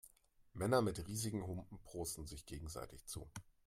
[0.53, 3.29] Männer mit riesigen Humpen prosteten sich gegenseitig zu.